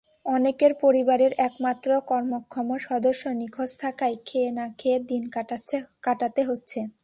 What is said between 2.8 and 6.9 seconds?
সদস্য নিখোঁজ থাকায় খেয়ে না-খেয়ে দিন কাটাতে হচ্ছে।